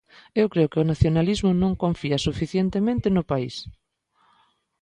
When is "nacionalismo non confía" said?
0.91-2.23